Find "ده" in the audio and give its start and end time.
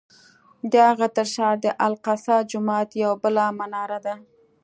4.05-4.15